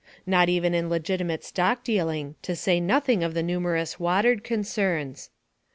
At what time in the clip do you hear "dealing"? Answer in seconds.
1.83-2.33